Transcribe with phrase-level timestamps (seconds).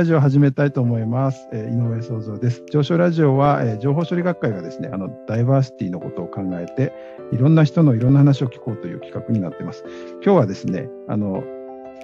[0.00, 1.46] ラジオを始めたいと思います。
[1.52, 2.64] えー、井上創造です。
[2.70, 6.90] 上昇ラジオは、えー、情報処理学会がですね、あの、ダイバーシティのことを考えて、
[7.32, 9.84] いろんな人のいろんな話を聞こうという企画になっています。
[10.24, 11.44] 今日はですね、あの、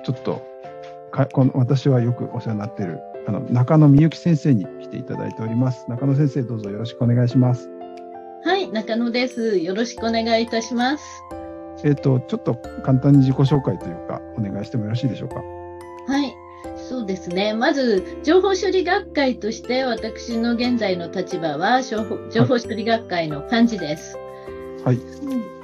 [0.04, 0.42] ちょっと、
[1.10, 5.86] かこの私はよくお世話になっている、あの、中野美幸先生に来ていただいております。
[5.88, 7.70] 中野先生、どうぞよろしくお願いします。
[8.44, 9.56] はい、中野です。
[9.56, 11.02] よろしくお願いいたします。
[11.82, 15.36] えっ、と、ちょっと簡単に自己紹介というか、お願いしてもよろしいでしょうか？
[15.36, 15.42] は
[16.22, 16.35] い。
[16.88, 17.52] そうですね。
[17.52, 24.16] まず、情報処理学会として、私の現在の立場は、情報処理学会の幹事です。
[24.84, 25.00] はい。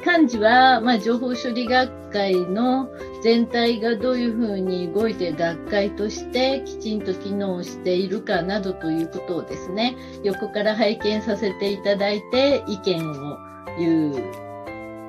[0.05, 2.89] 幹事は、まあ、情報処理学会の
[3.23, 13.39] 全体がどういうふうに動いて学会としてきちんと機能しているかなどということをですね、横から拝見させていただいて意見を
[13.79, 14.15] 言う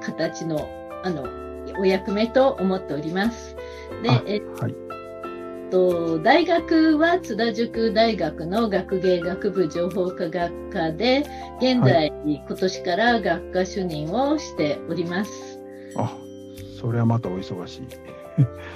[0.01, 0.67] 形の、
[1.03, 1.27] あの、
[1.79, 3.55] お役目と思っております。
[4.03, 4.75] で、えはい、
[5.73, 11.25] と、大学は津田塾大学の学芸学部情報科学科で、
[11.57, 15.59] 現在、はい、今年から学科主任をしております。
[15.97, 16.15] あ、
[16.79, 17.87] それはまたお忙しい。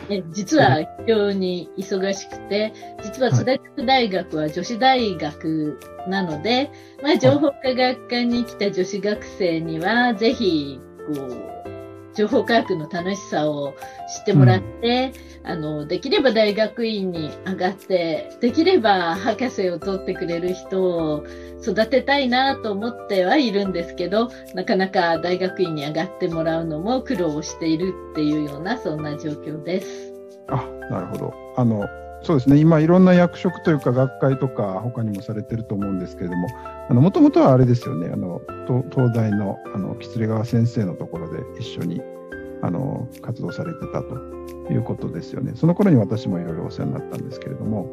[0.09, 6.71] え実は非常に忙しくて、実は津田塾大学は女子大学なので、はい、
[7.03, 10.79] まあ、情報科学科に来た女子学生には、ぜひ、
[11.13, 11.76] こう、
[12.17, 13.75] 情報科学の楽しさを
[14.17, 21.23] 知ってもらって、うん、あの、できれば大学院に上がって、できれば博士を取ってくれる人を
[21.61, 30.11] 育てたいなと思ってはいるんですけど、なかなか大学院に上がってもらうのも苦労しているっていうような、そんな状況です。
[30.47, 30.55] あ、
[30.89, 31.33] なるほど。
[31.55, 31.87] あの、
[32.23, 38.41] そうですね、今、いろんな役職というか、学会とか、他にもされてると思うんですけれども、もともとはあれですよね、あの
[38.91, 42.01] 東大のあの喜連川先生のところで一緒に
[42.61, 44.15] あの活動されてたと
[44.73, 45.53] いうことですよね。
[45.55, 47.87] その頃に私もいろいろお世話になったんですけれども。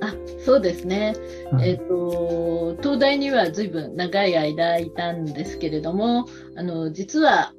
[0.00, 0.12] あ
[0.44, 1.14] そうですね、
[1.50, 7.54] はい、えーと、東大にはずいぶん長い間いたんですけれども、あの実は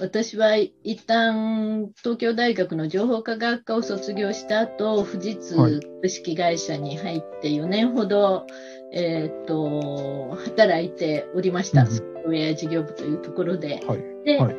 [0.00, 8.46] 私は一旦東京大学の情報科学科を卒業した後、富士通株式会社に入って4年ほど、は
[8.92, 11.86] い、えっ、と、働いておりました。
[11.86, 13.84] ソフトウェア事業部というところで。
[13.86, 14.56] はい、で、はい、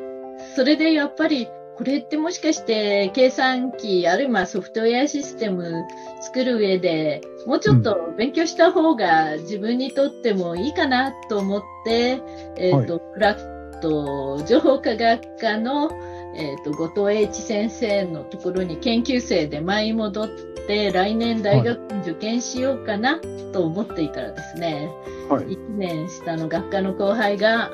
[0.56, 1.48] それでやっぱり、
[1.78, 5.84] これってもしかして計算機、あるいはソフトウェアシステム
[6.22, 12.22] 作る上でもうちょっと勉強した方が自分にとってもいいかなと思って、
[12.56, 15.90] えっ、ー、と、はい、と、情報科学科の、
[16.36, 20.28] えーと、後藤英一先生のところに研究生で舞い戻っ
[20.68, 23.20] て来年大学受験しようかな
[23.54, 24.90] と思っていたらですね、
[25.30, 27.70] はい、1年下の学科の後輩が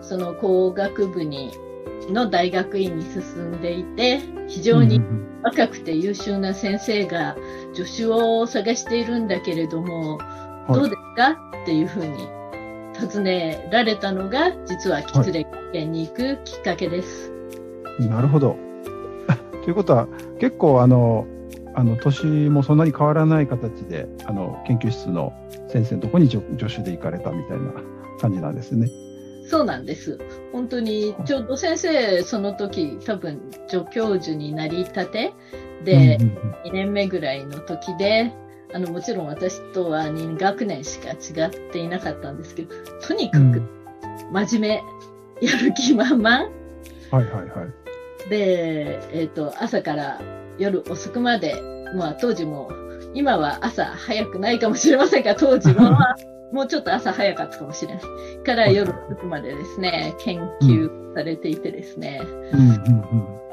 [0.00, 1.50] その工学部に
[2.08, 5.00] の大学院に進んでいて非常に
[5.42, 7.36] 若くて優秀な先生が
[7.74, 11.30] 助手を探しているんだけれども、はい、どうですか？
[11.62, 12.37] っていうふうに
[13.00, 17.30] 尋ねられたのが、実は吉連学園に行くきっかけです。
[17.98, 18.56] はい、なるほど。
[19.64, 21.26] ということは、結構あの、
[21.74, 25.32] あの年もそんなに変わらない形で、あの研究室の
[25.68, 27.72] 先生のところに助手で行かれたみたいな
[28.20, 28.88] 感じなんですね。
[29.48, 30.18] そうなんです。
[30.52, 35.32] 本当に、ちょうど先生、その時、多分、助教授になりたて
[35.84, 36.18] で、
[36.66, 38.32] 2年目ぐらいの時で、
[38.72, 42.74] あの、もちろん私とは2学年しか違っていなかったんですけど、
[43.06, 43.62] とにかく
[44.32, 44.82] 真面
[45.40, 46.30] 目、やる気満々。
[46.30, 46.50] はい
[47.12, 47.66] はいは
[48.26, 48.28] い。
[48.28, 50.20] で、えっ、ー、と、朝から
[50.58, 51.54] 夜遅くまで、
[51.96, 52.70] まあ当時も、
[53.14, 56.16] 今は朝早くないかもしれませんが、当時は
[56.52, 58.02] もうちょっと朝早かったかもしれない。
[58.44, 62.20] から夜遅くまでですね、研究されていてですね。
[62.52, 62.74] うんうんう
[63.44, 63.47] ん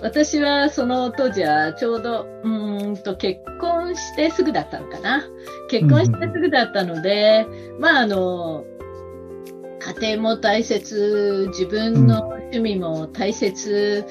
[0.00, 5.24] 私はその当時はちょうど、うんと結婚してすぐだったのかな。
[5.68, 8.64] 結婚してすぐだったので、うん、まああの、
[10.00, 14.04] 家庭も大切、自分の趣味も大切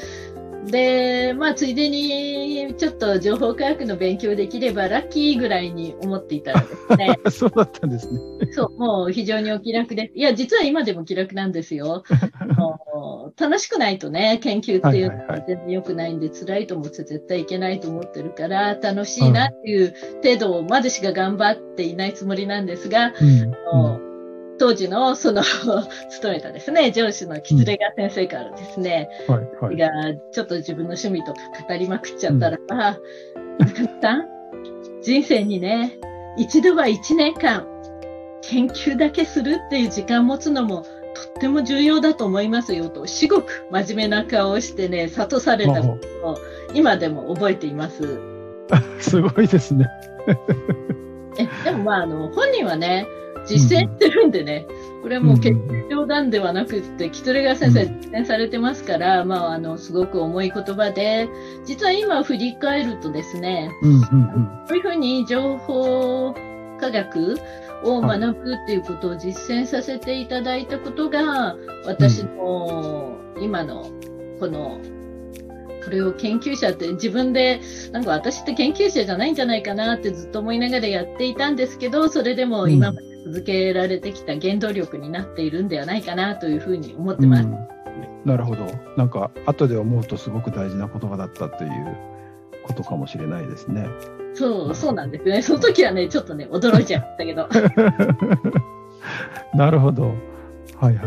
[0.66, 7.20] で、まあ、ついでに、ちょっと情報科学の勉強できればラッキーぐらいに思っていたらですね。
[7.32, 8.20] そうだったんですね。
[8.52, 10.12] そう、もう非常にお気楽で。
[10.14, 12.04] いや、実は今でも気楽なんですよ。
[13.38, 19.94] 楽しくないとね、研究っていうのは全然良くないんで、辛いと思って絶対いけないと思ってるから、楽しいなっていう
[20.24, 24.01] 程度までしか頑張っていないつもりなんですが、うん
[24.62, 25.42] 当時のその
[26.12, 29.90] 勤めたですね、上司の木連が先生からですね、うんはいはい、が
[30.32, 33.00] ちょっと自分の趣味とか語りまくっちゃったら、うん、あ、
[33.58, 34.28] 中さん、
[35.02, 35.98] 人生にね、
[36.38, 37.66] 一度は一年間
[38.44, 40.88] 研究だけするっていう時間持つのもとっ
[41.40, 46.38] ても重要だと思いますよと、至極真面目な顔をしてね、諭されたことを
[46.76, 48.20] 今でも覚えています。
[49.02, 49.88] すごいですね。
[51.40, 53.08] えでもまああの本人はね
[53.46, 54.68] 実践してるんでね、
[55.02, 61.28] これはもう決して冗談ではなくって、キツレガ先生実践されてますから、まあ、あの、すごく重い言葉で、
[61.66, 66.34] 実は今振り返るとですね、うんうんうん、こういうふうに情報
[66.80, 67.38] 科学
[67.84, 71.56] を学ぶっていうことを実践させていただいたことが、
[71.86, 73.86] 私の今の
[74.40, 74.80] この
[75.84, 77.62] これを研究者って自分で
[77.92, 87.44] なんか私って研究者じゃないんじゃないかなってずっと思いながらやっていたんですけどそれでも今まで続けられてきた原動力になっているんではないかなというふうに思ってます。
[87.44, 87.68] うん、
[88.26, 88.66] なるほど
[88.98, 91.98] なんか後で思うとすごく大事な言葉だったという
[92.64, 93.88] ことかもしれないですね。
[94.34, 95.42] そう、そうなんですね。
[95.42, 97.50] その時はね、ちょっとね、驚いちゃったけど。
[99.54, 100.14] なるほど。
[100.78, 101.06] はいはい。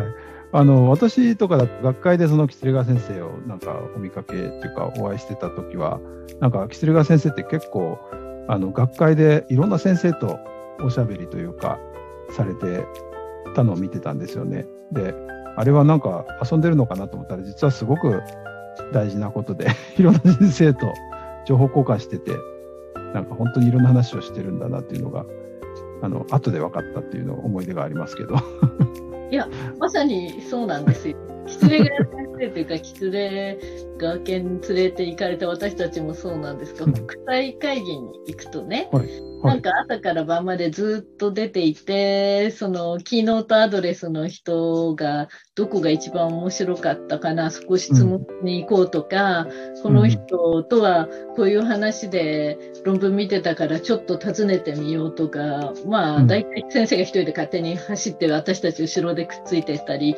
[0.57, 5.99] あの私とかだ学会でその吉川先生をなんかお見かけっていうかお会いしてた時は
[6.39, 7.99] なんか吉川先生って結構
[8.47, 10.39] あの学会でいろんな先生と
[10.81, 11.81] おしゃべりというか
[12.31, 12.87] されて
[13.57, 14.65] たのを見てたんですよね。
[14.93, 15.13] で
[15.57, 18.23] あれはなんか遊んでるのかなと思ったら実はすごく
[18.93, 19.67] 大事なことで
[19.99, 20.93] いろんな先生と
[21.47, 22.31] 情報交換してて
[23.13, 25.25] なんか本当にいろんな話をしてるんだなっていうのが
[26.01, 28.37] あの後で分かったっていうの思い出がありますけど
[29.35, 29.49] や、
[29.79, 31.34] まさにそうなんですよ。
[31.47, 33.59] 狐が先生というか、狐
[33.99, 39.09] が県連れて行かれた私たちもそうなんですが、国際会議に行くとね、はい。
[39.45, 49.47] なんか朝から晩までずっと出ていて、そのキーノートアドレスの人がどこが一番面白かったかな、そこ質問に行こうとか、
[49.77, 60.17] うん、この人とはこういう話で論文見てたからちょっと訪ねてみようとか、まあ、大体先生が一人で勝手に走って私たち後ろでくっついてたり、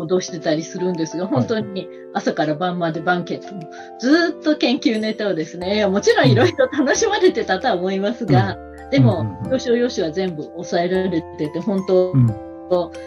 [0.00, 3.70] 行動してたりするんですが、本当に朝から晩までバンケットも
[4.00, 12.12] ずっと研究ネタをですね、もちろんいろいろ楽しまれてたとは思いますが、うん、でも、要所要所は全部抑えられてて、本当、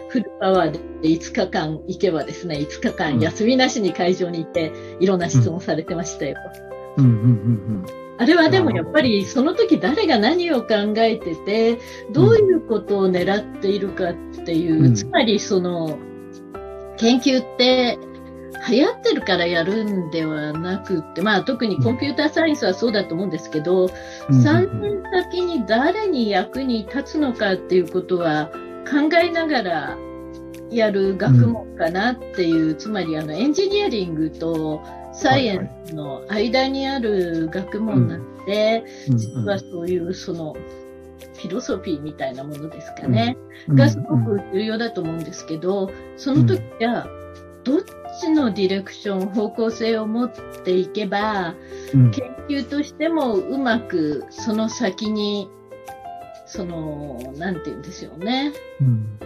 [0.10, 6.38] フルパワーで5日間行けばですね、5日間休みなしに会場に行って、いろんな質問されてましたよ。
[8.20, 11.80] あれはでもやっぱりその時誰が何を考えてて、
[12.12, 14.14] どういうことを狙っているかっ
[14.46, 15.98] ていう、つまりその、
[17.04, 18.00] 研究って
[18.70, 28.52] 流行ってるからやるんではなくって、まあ特にコンピューターサイエンスはそうだと思うんですけど、うん、3年先に誰に役に立つのかっていうことは
[28.90, 29.98] 考えながら
[30.72, 40.56] やる学問かなっていう、うん、つまりあのエンジニアリングとサイエンスの間にある学問なので、実はそういうその
[41.44, 43.38] フィロソフィーみたいなものですかね、
[43.68, 47.06] がすごく重要だと思うんですけど、その時は
[47.66, 47.82] どっ
[48.22, 50.32] ちのディレクション、方向性を持っ
[50.64, 51.56] ていけば、
[51.94, 55.50] うん、研究としてもうまくその先に、
[56.46, 58.84] その、なんて言うんですよね、う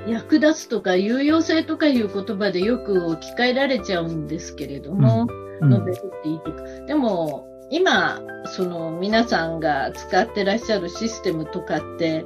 [0.09, 5.27] ん、役立つとか有用性とかいう言葉でよく置き換えられちゃうんですけれども、
[5.61, 6.63] うん、述べていいとか。
[6.87, 12.25] でも、今、その皆さんが使ってらっしゃるシステムとかって、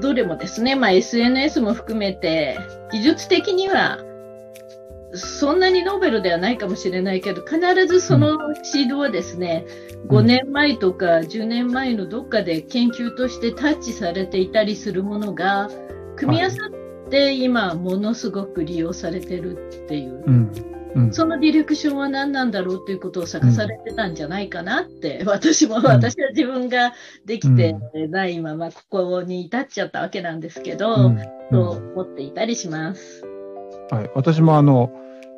[0.00, 2.58] どれもですね、まあ、SNS も含めて、
[2.92, 3.98] 技術的には
[5.14, 9.64] そんなにノーベルではないかもしれないけど、必ずそのシードはですね、
[10.04, 15.70] うん、5年前とか10年前のどっかで研究としてタッチされていたりするものが、
[16.16, 16.56] 組み合わさ
[17.06, 20.22] って今、ものすごく利用されてるっていう。
[20.26, 26.92] うんうん、そのディレクションは何なんだろうということを探されてたんじゃないかなって、私も、私は自分が
[27.24, 27.76] できて
[28.08, 31.12] ないままここに至っちゃったわけなんですけど、
[31.50, 33.24] と思っていたりします。
[33.90, 34.90] はい、私もあの、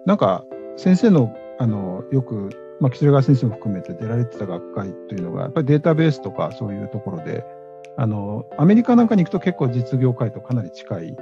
[0.07, 0.45] なんか
[0.77, 2.49] 先生のあのよく、
[2.81, 7.45] まあ、木川先生も含めて出られてた学会というのが、やっぱりデータベースとかそういうところで、
[7.99, 11.17] あのアメリカなんかに行くと結構実業界とかなり近い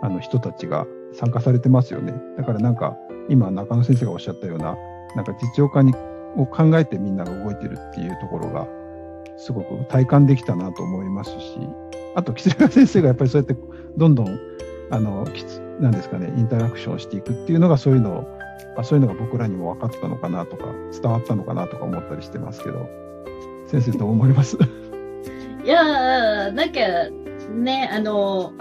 [0.00, 2.14] あの人たちが参加されてますよね。
[2.38, 2.96] だからなんか
[3.28, 4.76] 今中野先生がおっしゃったような、
[5.16, 5.94] なんか実用化に
[6.36, 8.66] を考えてみんなが動いてるっていうところが、
[9.36, 11.36] すごく体感できたなと思いますし、
[12.14, 13.56] あと、木川先生がやっぱりそうやって
[13.96, 14.38] どんどん
[14.90, 18.20] あのきつなんですかねインタラクションしていくっていうのがそういうの
[18.76, 22.88] をそういうのが僕らにも分かったのかなとか伝わったのかなとか思ったりしてますけど
[23.66, 24.56] 先生どう思われます？
[25.64, 26.80] いやーなんか
[27.54, 28.52] ねあの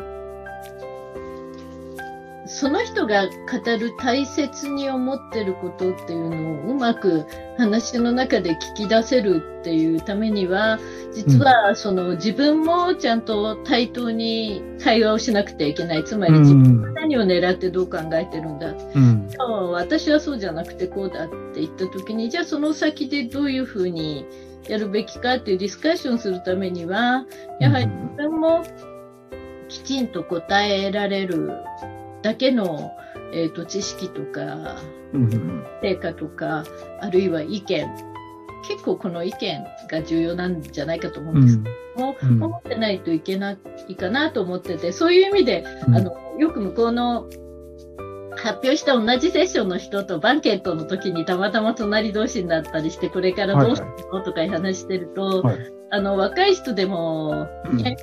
[2.48, 3.32] その人が語
[3.78, 7.26] る大切に思ってることっていうのをうまく
[7.58, 10.80] 話の中で聞き出せるっていうためには
[11.14, 16.04] 実はその自分もちゃんと対等に対話をしなくてはいけない。
[16.04, 19.30] つまり自分が何を狙ってどう考えてるんだ、うん、
[19.72, 24.26] 私はそうじゃなくてこうだって言った時にじゃあその先でどういうふうに
[24.68, 27.26] やるべきかっていうディスカッションするためには、
[27.60, 28.64] やはり自分も
[29.70, 31.52] きちんと答えられる
[32.22, 32.92] だけの、
[33.34, 34.78] えーと、知識とか、
[35.82, 36.64] 成果とか、
[37.02, 37.88] あるいは意見、
[38.68, 41.64] 結構この意見が重要なんじゃないかと思うんです。
[41.64, 43.58] けども、うん、思ってないといけな
[43.88, 47.28] いかなと思ってて、そういう意味で、うん、あのよく向こうの
[48.36, 55.58] 発表した同じセッションの人とバンケットの時にたまたま隣同士になったりして、これからどうするのとか話してると、はい。
[55.58, 57.48] はいあの若い人でも、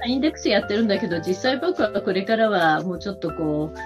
[0.07, 3.79] インデックスやってるんだけど、実際僕はこれからはもうちょっとこう、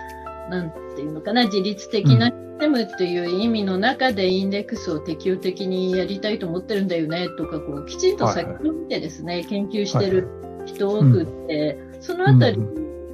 [0.51, 9.43] なんていうのかな、自律的なシステムっていう意味の中でインデックスを適応的にやりたいと思ってるんだよねとか、こうきちんと先を見てですね、はい。
[9.43, 10.29] はい、研究してる
[10.67, 12.59] 人多くって、そのあたり、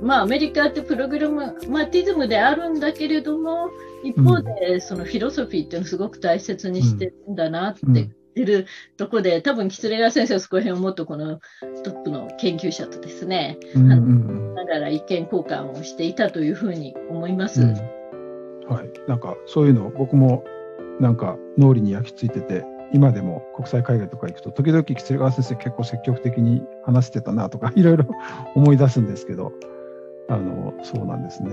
[0.02, 1.50] まあ、アメリカってプログラマ
[1.86, 3.70] ティズムであるんだけれども、
[4.02, 11.40] 一方で、そのフィロソフィーっていうのをすごく大切にしてるんだなっててるとこで、多分、キツレガ先生はそこら辺をもっとこの
[11.84, 17.62] トップの研究者とですね、うんうん、ながら意見交換をしていたというふうに思います。
[17.62, 17.72] うん、
[18.68, 18.90] はい。
[19.08, 20.44] なんか、そういうの、僕も
[21.00, 28.04] なんか脳裏に焼き付いてて、今でも国際会議とか行くと、時々キツレガ先生結構積極的に話してたなとか、 いろいろ
[28.54, 29.52] 思い出すんですけど、
[30.28, 31.50] あの、そうなんですね。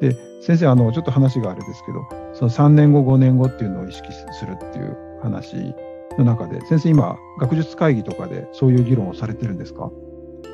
[0.00, 2.00] で、先生、あの、ちょっと話があれですけど、
[2.34, 5.74] その3年後、5年後っていうのを意識するっていう話
[6.18, 9.90] の中で、先生、今、学術会議とかでそういう議論をされてるんですか？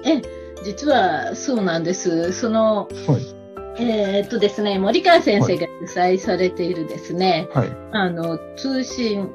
[0.05, 0.23] え、
[0.65, 2.33] 実はそうなんです。
[2.33, 9.31] その、はい、えー、っとですね、森川先生が主催されているですね、はい、あの通信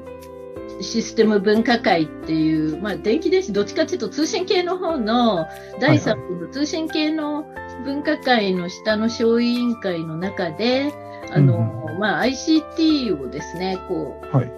[0.80, 5.46] システム分科会っていう、まあ、電気電子、どっちかというと通信系の方の
[5.80, 7.44] 第3部の通信系の
[7.84, 10.92] 分科会の下の小委員会の中で、
[11.32, 14.52] あの、うん、まあ、ICT をですね、こう、はい、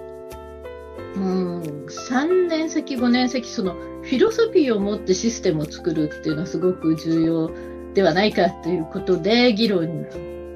[1.17, 7.51] うん、3年先、5年先、そのフィロソフィーを持ってシステムを作るっていうのはすごく重要
[7.95, 10.07] ではないかということで議論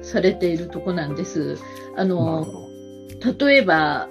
[0.01, 1.57] されているとこなんです。
[1.97, 2.45] あの、
[3.39, 4.07] 例えば、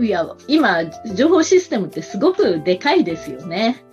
[0.00, 3.84] いや、今、情報システムってすごくでかいですよね。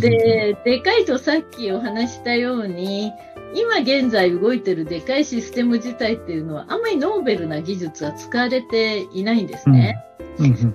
[0.00, 3.12] で、でかいとさっきお話したように、
[3.54, 10.04] 今現在動いてるでかいシステム自体っていうのは、あんまりノーベルな技術は使われていないんですね。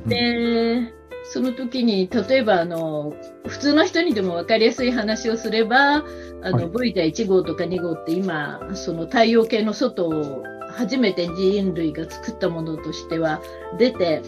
[0.07, 0.93] で、
[1.25, 3.13] その時に、例えば、あの、
[3.47, 6.03] 普通の人にでも分かりやすい話をすれば、
[6.41, 10.43] あの、ボイダ1号とか2号って今、その太陽系の外を
[10.73, 13.41] 初めて人類が作ったものとしては
[13.77, 14.21] 出て、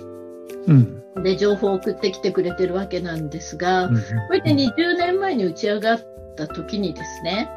[0.68, 3.90] うん、で、情報を送ってきてくれてるわけなんですが、
[4.28, 6.00] これで20年前に打ち上がっ
[6.38, 7.50] た時にですね、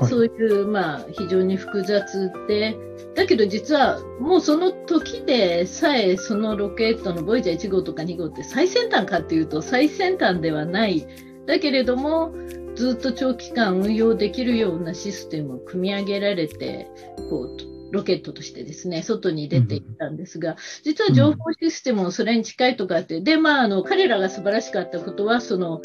[0.00, 2.76] はい、そういう、まあ、非常に複雑で、
[3.16, 11.06] だけど実はもうその時でさえそのロケットのボイジャー1号とか2号って最先端かっていうと最先端ではない。
[11.46, 12.34] だけれども
[12.74, 16.88] ずっと長期間運用できるようなシステムを組み上げられて
[17.30, 25.82] こうロケットとしてですね、外に出ていったんですが、実は情報システムもそれに近いとかって、で、まあ、あの、彼らが素晴らしかったことは、その、打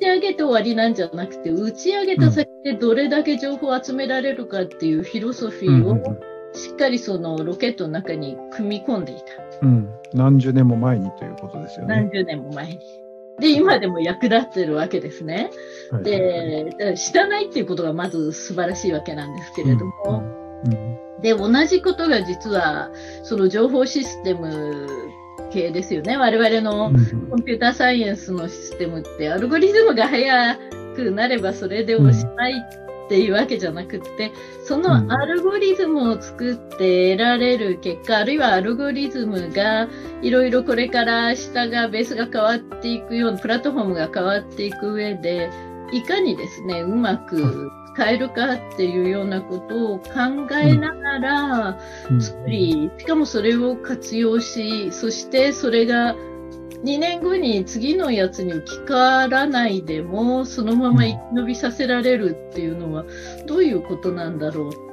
[0.00, 5.96] ち上げて終わりなんじゃなくて、打ち上げた先でどれだけ情報を集められるかっていうフィロソフィーを、
[6.52, 9.22] しっかりそのロケットの中に組み込んでいた。
[9.62, 9.88] うん。
[10.12, 11.96] 何十年も前にということですよね。
[11.96, 12.80] 何十年も前に。
[13.40, 15.50] で、今でも役立ってるわけですね。
[16.02, 19.92] で、知らないっていうことがまず素晴らしいわけなんですけれども、
[20.66, 22.90] うんうんで、同じことが実は、
[23.22, 24.86] その情報システム
[25.52, 26.16] 系ですよね。
[26.16, 26.90] 我々の
[27.30, 30.56] コンピューターサイエンスのシステムって、アルゴリズムが速
[30.96, 34.32] くなればそれでおしまいっていうわけじゃなくって、
[34.64, 39.88] そのアルゴリズムを作って得られる結果、あるいはアルゴリズムが
[40.22, 45.50] いろいろこれから下が、ベースが変わっていくような、プラットフォームが変わっていく上で、
[45.92, 50.12] いかにですね、うまく変えるかっていうようなことを考
[50.62, 51.78] えながら
[52.20, 56.14] 作り、しかもそれを活用し、そしてそれが
[56.84, 63.04] 2年後に次のやつに置き換わらないでも、そのまま生き延びさせられるっていうのは、
[63.46, 64.90] どういうことなんだろう？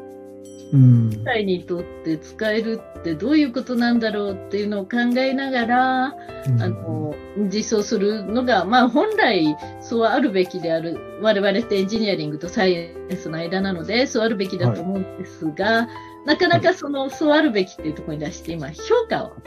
[0.74, 6.16] うん、社会にとって使えるってどういうことなんだろうっていうのを考えながら、
[6.46, 15.88] うん、あの実装するのが、まあ、本来そうあるべきである我々ってエンジニアリングとサイエンスの間なのでそうあるべきだと思うんですが、はい、
[16.26, 19.38] なかなかその、そうあるべきっていうところに出して今評価を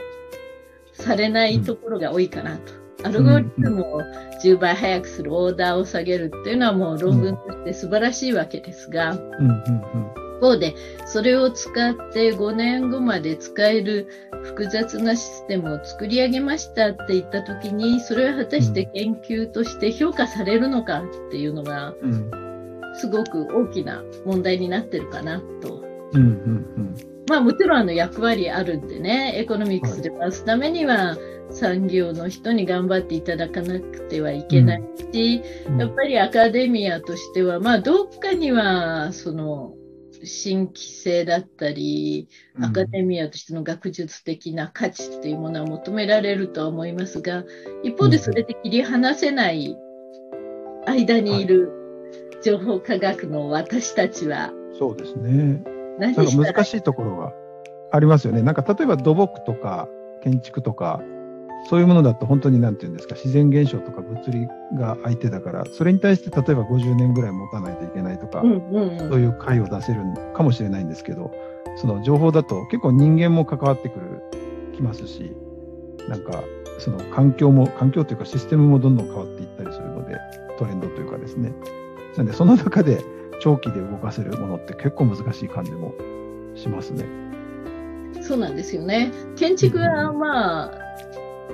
[1.01, 2.73] されないところが多いかなと。
[3.03, 4.01] アルゴリズムを
[4.43, 9.49] 10倍速くする、オーダーを下げるっていうのはもう論文として素晴らしいわけですが、うんうん
[10.15, 14.07] うん方で、それを使って5年後まで使える
[14.43, 21.93] 複雑なシステムを作り上げましたって言った時に、それは果たして研究として評価されるのかっていうのが、
[22.95, 25.83] すごく大きな問題になってるかなと。
[26.13, 26.27] うんうんう
[26.81, 31.17] んまあもちろんあの役割あるんでね、エコノミクスで回すためには、
[31.51, 39.73] 産業の人に頑張っていただかなくてはいけないし、うん、やっぱりアカデミアとしては、まあどっかにはその
[40.23, 42.27] 新規性だったり、
[42.61, 47.43] アカデミアとしての学術的な価値っていうものは求められるとは思いますが、
[47.83, 49.77] 一方でそれで切り離せない
[50.85, 51.71] 間にいる
[52.43, 55.63] 情報科学の私たちは、そうですね。
[55.99, 57.33] なんか難しいところが
[57.91, 58.41] ありますよね。
[58.41, 59.87] なんか例えば土木とか
[60.23, 61.01] 建築とか、
[61.69, 70.01] そういうものだと本当に何て言うんですか、自然現象とか物理が相手だから、それに対して例えば50年ぐらい持たないといけないとか、うんうんうん、そういう解を出せる
[70.33, 71.31] かもしれないんですけど、
[71.77, 74.23] その情報だと結構人間も関わってくる、
[74.75, 75.35] きますし、
[76.09, 76.43] なんか
[76.79, 80.17] その環境も、環境というかシステムもどんどん変わっていったりするので、
[80.57, 81.53] トレンドというかですね。
[82.17, 83.03] なんでその中で
[83.41, 85.93] 長期で動かせるものって結構難しい感じも
[86.55, 87.05] しますね。
[88.21, 89.11] そうなんですよね。
[89.35, 90.90] 建築はまあ、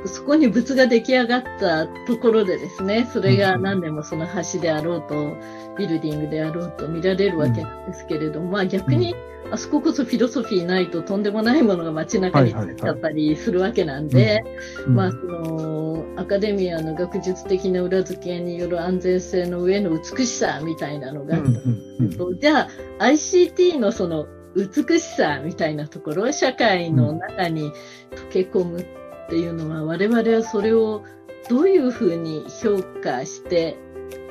[0.06, 5.36] そこに物が出来上がったところでですね、それが何でもその橋であろうと、
[5.78, 9.16] ビルディングであろうと見られるわけなんですけれども、まあ逆に、
[9.50, 14.44] あそここそフィロソフィーないととんでもないものが街中に立っちゃったりするわけなんで、
[14.88, 22.68] まあそのアカデミアの学術的な裏付けによる安全性の上の美しさみたいなのがあったと、じゃ
[23.00, 27.72] あ ICT のその美しさみたいなところ、社会の中に
[28.12, 28.86] 溶け込む
[29.28, 31.04] っていうのは、我々はそれを
[31.50, 33.78] どういうふうに評価して、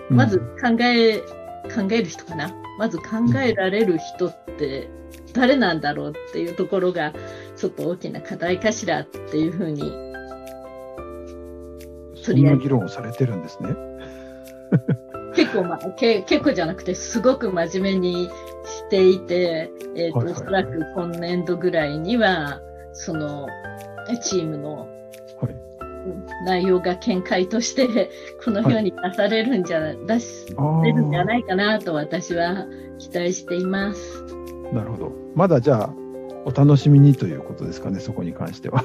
[0.08, 1.18] まず考え、
[1.74, 2.50] 考える人かな？
[2.78, 3.04] まず考
[3.42, 4.88] えられる人って
[5.32, 7.12] 誰なんだろうっていうところが、
[7.56, 9.80] ちょっと大きな課題かしらっていうふうに、
[12.22, 13.68] そんな議論をされてるんですね。
[15.34, 18.30] 結構、まあ、け結構じゃなくて、すごく真面目に
[18.64, 22.60] していて、えと、おそらく今年度ぐらいには、
[22.92, 23.46] その、
[24.18, 24.88] チームの
[26.44, 28.10] 内容が見解として
[28.44, 32.66] このように出されるんじゃ、はい、出し出るんじゃないかなと私は
[32.98, 34.24] 期待しています。
[34.72, 35.12] なるほど。
[35.34, 36.06] まだじゃあ
[36.46, 38.84] お楽しみにということですかね、そこに関しては。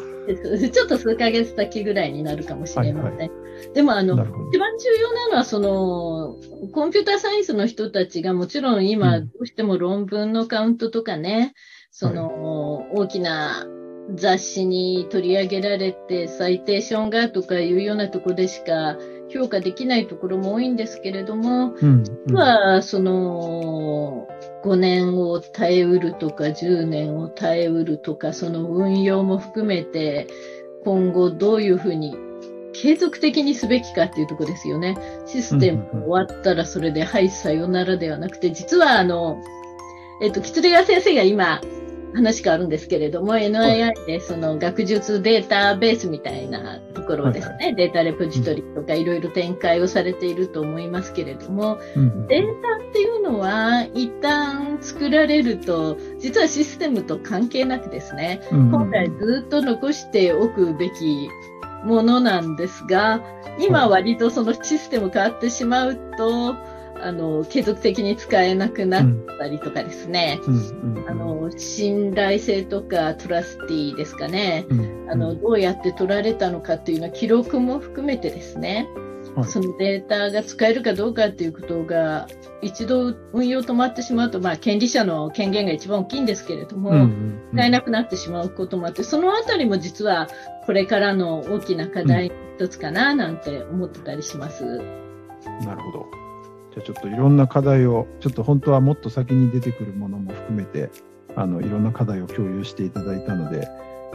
[0.71, 3.11] ちょっと数ヶ月先ぐらいになるかもしれません。
[3.11, 3.31] はいはい、
[3.75, 6.37] でもあの、一番重要なのは、その、
[6.71, 11.53] コンピューターサイエンスの人たちがもちろん今、どうしても論文のカウントとかね、
[11.91, 13.67] その、はい、大きな
[14.15, 18.97] 雑誌に取り上げられて、サイテーションがとかいうようなところでしか
[19.29, 24.27] 評価できないところも多いんですけれども、うん、実は、その、
[24.63, 30.27] 5年を耐えうるとか、10年を耐えうるとか、その運用も含めて、
[30.83, 32.15] 今後どういうふうに
[32.73, 34.95] 継続的にすべきかっていうところですよね。
[35.25, 39.41] システム終わったらそれで、はい、さよならではなくて、実はあの、
[40.21, 41.61] えっと、吉川先生が今、
[42.13, 61.29] 話変わるんですけれども、NII でその学術データベースみたいなところですね、はいはい、データレポジトリとかいろいろ展開をされていると思いますけれども、うん、データっていうのは一旦作られると、実はシステムと関係なくですね、うん、本来ずっと残しておくべき
[61.85, 63.21] ものなんですが、
[63.59, 66.55] 今割とそのシステム変わってしまうと、
[67.03, 69.05] あの、継続的に使えなくなっ
[69.37, 70.39] たりとかですね、
[71.07, 74.65] あの、信頼性とかトラスティですかね、
[75.09, 78.87] あの、どうやって取られたのかっていうのは記録も含めてですね、
[79.35, 82.27] はい、そのデータが使えるかどうかっていうことが、
[82.61, 87.09] 一度運用止まってしまうと、まあ、権利者の権限が一番大きいんですけれども、
[87.53, 90.27] 使えなくなってしまうこともあって、そのあたりも実は
[90.65, 94.63] これからの大きな課題一つかななんて思ってたりします。
[95.65, 96.20] なるほど。
[96.73, 100.89] じゃあちょっといろんな課題を、ちょっと本当はもっと先に出てくるものも含めて、
[101.35, 103.67] あの、いろんな課題を共有していただいたので、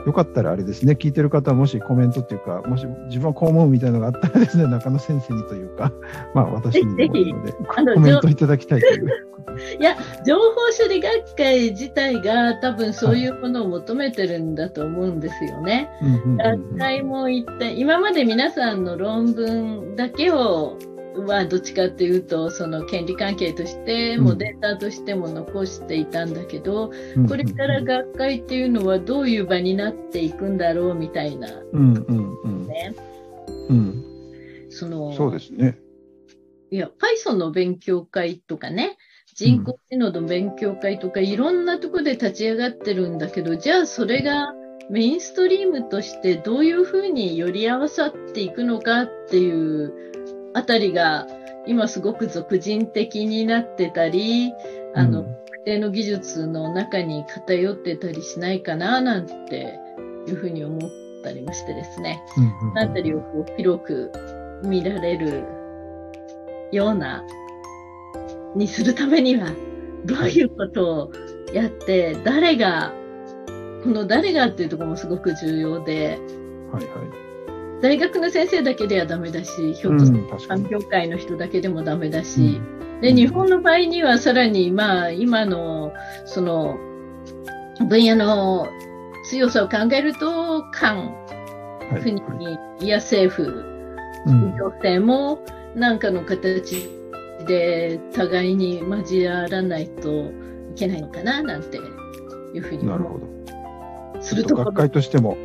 [0.06, 5.92] よかったらあれですね、聞いてる方はもしコメントっていうか、もし自分はこう思うみたいなのがあったらですね、 中野先生にというか、
[6.34, 9.08] まあ私にもいいので、コメントいただきたいという。
[9.80, 10.40] いや、情報
[10.78, 15.88] 処理学会自体が多分そういうものを求めてるんだと思うんですよね。
[16.36, 20.76] 学会も一体、今まで皆さんの論文だけを
[21.24, 32.66] はどっちかっていうとその権利関係としてもデータとしても残していたんだけど、うん、これから学会っていうのはどういう場になっていくんだろうみたいな、うんうんうん。
[32.66, 32.94] ね
[33.68, 34.04] うん、
[34.70, 35.78] そのそうですね。
[36.70, 36.90] いや
[37.26, 38.96] Python の勉強会とかね
[39.36, 44.54] 人工知能の勉強会とか、いろんなところで立ち上がってるんだけど、じゃあそれが
[44.88, 49.92] メインストリームとしてどういうふうにより合わさっていくのかっていう
[50.56, 51.26] あたりが
[51.66, 54.54] 今すごく俗人的になってたり、
[54.94, 59.78] あの、特定の技術の中に偏ってたりしないかななんて
[60.26, 60.80] いうふうに思っ
[61.22, 64.10] たりもしてですね、そのあたりをこう広く
[64.64, 65.44] 見られる
[66.72, 67.22] ような、
[68.54, 69.50] にするためには、
[70.06, 71.12] どういうことを
[71.52, 72.94] やって、誰が、
[73.84, 76.18] この誰がっていうところもすごく重要で、
[76.72, 76.90] はいは
[77.22, 77.25] い、
[77.82, 82.60] 大学の先生だけではダメだし、ひょっとすると環境界の人だけでもダメだし、
[82.94, 85.92] うん、で、日本の場合にはさらに、まあ、今の、
[86.24, 86.78] その、
[87.88, 88.68] 分野の
[89.30, 91.14] 強さを考えると、官、
[92.02, 93.64] 国や政府、
[94.26, 96.88] 行政も何かの形
[97.46, 100.30] で互いに交わらないとい
[100.74, 101.80] けないのかななんてい
[102.58, 104.22] うふうになるほど。
[104.22, 105.36] すると学会としても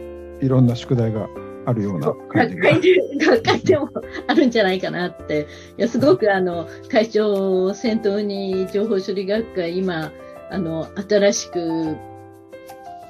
[0.42, 1.28] いろんな宿題が
[1.72, 2.70] あるような感じが。
[2.70, 3.90] 学会で、学会でも
[4.28, 5.48] あるんじゃないかなって。
[5.78, 10.12] いや、すごくあの、会長を先頭に情報処理学会、今、
[10.50, 11.98] あの、新しく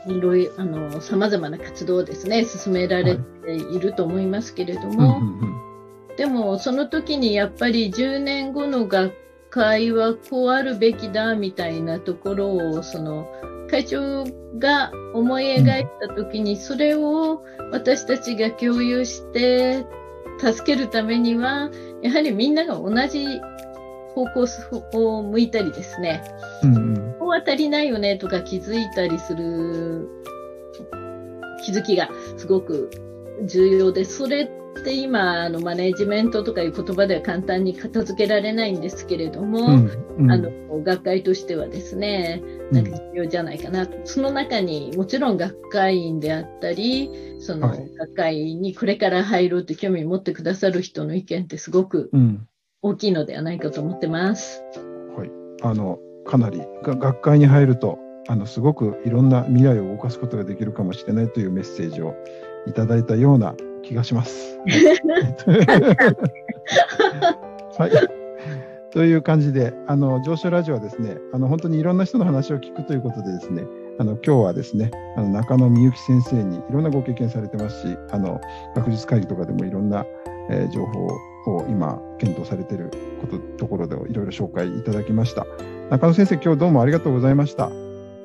[0.08, 3.22] いろいろ、あの、様々な活動をですね、進められて
[3.54, 5.72] いると思いますけれども、はい
[6.18, 9.14] でも、その時にやっぱり10年後の学
[9.50, 13.28] 会はこうあるべきだみたいなところを、その、
[13.72, 14.26] 会長
[14.60, 19.86] が思い描いた時に、それを私たちが共有して
[20.40, 23.26] 助けるためには、やはりみんなが同じ
[24.14, 26.22] 方向を向いたりですね、
[26.64, 30.10] うん、ここは足りないよねとか気づいたりする
[31.64, 32.90] 気づきがすごく
[33.46, 40.50] 重要で、それって今、あのマネジメントとかいう言葉では簡単に片付けられないんですけれども、うんうん、あの
[40.84, 52.10] 学会としてはですね、なんか重要じゃないかなと、うん、その中にもちろん学会員であったり、その学会にこれから入ろうって興味を持ってくださる人の意見ってすごく
[52.82, 54.64] 大きいのではないかと思ってます。
[55.18, 55.32] はい、
[55.62, 62.16] あのかなり学会に入るとあのすごくいろんな未来を動かすことができるかもしれないというメッセージを
[62.68, 64.60] いただいたような気がします。
[67.78, 67.92] はい。
[68.92, 73.64] という感じで、あの、上昇ラジオはですね、あの、本当にいろんな人の話を聞くということでですね、
[74.00, 78.42] あの、今日はですね、あの、中野美幸先生にいろんなご経験されてますし、あの、
[78.76, 80.06] 学術会議とかでもいろんな、
[80.50, 81.06] えー、情報
[81.56, 82.92] を今、検討されている
[83.22, 85.46] こと、ところでいろいろ紹介いただきました。
[85.90, 87.72] 中野先生、今日どうもありがとうございました。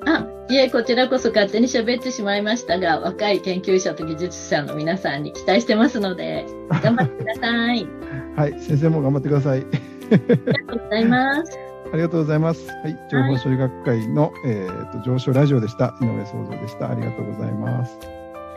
[0.05, 7.87] あ、いえ、こちらこそ勝手に喋ってしまいましたが、若い研究者と技術者の皆さんに期待してますので、頑張ってください。
[8.37, 9.59] はい、先生も頑張ってください。
[9.59, 9.63] あ
[10.09, 11.59] りがとうございます。
[11.91, 12.67] ありがとうございます。
[12.69, 15.93] はい、情報処理学会の、はい、えっ、と上昇ラジオでした。
[16.01, 16.91] 井上創造でした。
[16.91, 17.97] ありがとうございます。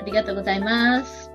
[0.01, 1.30] ありがとうございます。